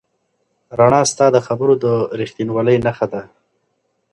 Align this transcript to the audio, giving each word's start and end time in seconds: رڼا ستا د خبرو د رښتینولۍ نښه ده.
رڼا 0.79 1.01
ستا 1.11 1.25
د 1.35 1.37
خبرو 1.47 1.73
د 1.83 1.85
رښتینولۍ 2.19 2.77
نښه 2.85 3.07
ده. 3.13 3.21